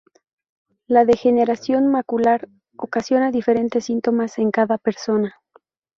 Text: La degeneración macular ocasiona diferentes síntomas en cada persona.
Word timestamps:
La 0.87 1.05
degeneración 1.05 1.85
macular 1.85 2.49
ocasiona 2.75 3.29
diferentes 3.29 3.85
síntomas 3.85 4.39
en 4.39 4.49
cada 4.49 4.79
persona. 4.79 5.39